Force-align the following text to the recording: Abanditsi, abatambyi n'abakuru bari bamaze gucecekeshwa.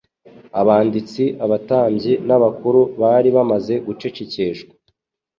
Abanditsi, 0.61 1.23
abatambyi 1.45 2.13
n'abakuru 2.27 2.81
bari 3.01 3.29
bamaze 3.35 3.73
gucecekeshwa. 3.85 4.73